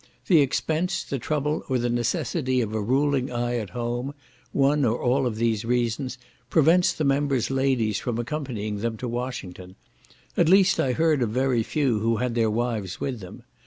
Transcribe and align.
The 0.25 0.39
expense, 0.41 1.03
the 1.03 1.19
trouble, 1.19 1.63
or 1.69 1.77
the 1.77 1.87
necessity 1.87 2.59
of 2.59 2.73
a 2.73 2.81
ruling 2.81 3.31
eye 3.31 3.57
at 3.57 3.69
home, 3.69 4.15
one 4.51 4.83
or 4.83 4.99
all 4.99 5.27
of 5.27 5.35
these 5.35 5.63
reasons, 5.63 6.17
prevents 6.49 6.91
the 6.91 7.03
members' 7.03 7.51
ladies 7.51 7.99
from 7.99 8.17
accompanying 8.17 8.77
them 8.79 8.97
to 8.97 9.07
Washington; 9.07 9.75
at 10.35 10.49
least, 10.49 10.79
I 10.79 10.93
heard 10.93 11.21
of 11.21 11.29
very 11.29 11.61
few 11.61 11.99
who 11.99 12.17
had 12.17 12.33
their 12.33 12.49
wives 12.49 12.99
with 12.99 13.19
them. 13.19 13.43